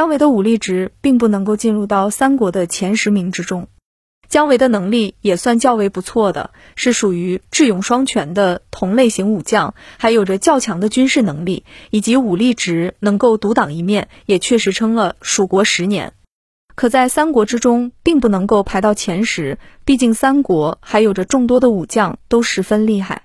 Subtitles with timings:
[0.00, 3.68] 姜维的武力值并不能够进入到三国的前十名之中。
[4.30, 16.14] 姜维的能力也算较为不错的，是属于智勇双全的同类型武将，还有着较强的军事能力，以及武力值能够独当一面，也确实撑了蜀国十年。
[16.74, 23.24] 可在三国之中，并不能够排到前十，毕竟三国还有着众多的武将都十分厉害。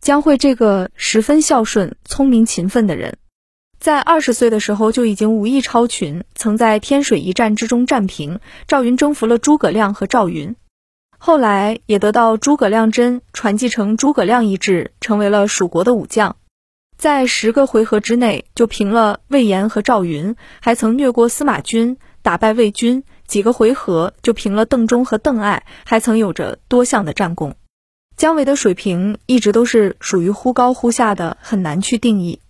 [0.00, 3.18] 姜惠这个十分孝顺、聪明勤奋的人。
[3.80, 10.56] 在二十岁的时候就已经武艺超群，曾在天水一战之中战平赵云，征服了诸葛亮和赵云。
[11.16, 16.36] 后来也得到诸葛亮真传继承诸葛亮遗志，成为了蜀国的武将。
[16.96, 23.04] 在十个回合之内就平了魏延和赵云，还曾虐过司马军，打败魏军。
[23.28, 27.54] 几个回合就平了邓忠和邓艾，还曾有着多项的战功。
[28.16, 32.40] 姜维的水平一直都是属于忽高忽下的，很难去定义。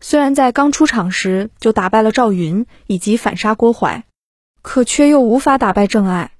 [0.00, 4.04] 虽然在刚出场时就打败了赵云以及反杀郭淮，
[4.62, 6.32] 可却又无法打败郑艾。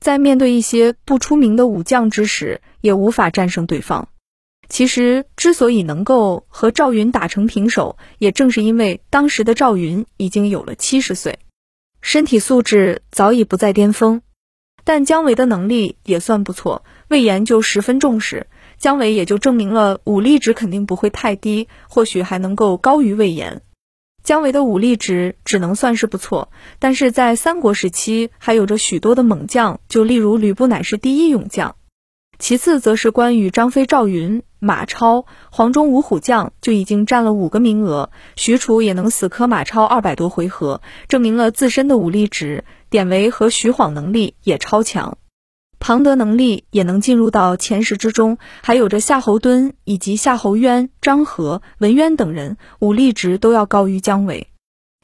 [0.00, 4.08] 在面对一些不出名的武将之时，也无法战胜对方。
[4.68, 11.38] 其实之所以能够和赵云打成平手，也正是因为当时的赵云已经有了七十岁，
[12.00, 14.22] 身体素质早已不在巅峰。
[14.82, 18.46] 但姜维的能力也算不错，魏延就十分重视。
[18.78, 23.62] 姜维也就证明了武力值肯定不会太低，或许还能够高于魏延。
[24.22, 31.76] 姜维的武力值只能算是不错，但是在三国时期还有着许多的猛将，就例如吕布乃是第一勇将，
[32.38, 42.64] 其次则是关羽、张飞、赵云、马超、黄忠五虎将就已经占了五个名额，许褚也能死磕马超二百多回合，证明了自身的武力值。
[42.88, 45.18] 典韦和徐晃能力也超强。
[45.86, 54.48] 庞德能力也能进入到前十之中，还有着夏侯惇以及夏侯渊、张合、文渊等人，武力值都要高于姜维。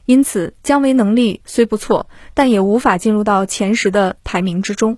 [0.07, 4.97] 因此，姜维能力虽不错，但也无法进入到前十的排名之中。